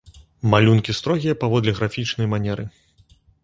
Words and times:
Малюнкі 0.53 0.95
строгія 1.01 1.37
паводле 1.45 1.77
графічнай 1.83 2.27
манеры. 2.35 2.69